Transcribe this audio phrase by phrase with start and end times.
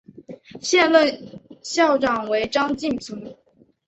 [0.59, 3.35] 现任校长为张晋平。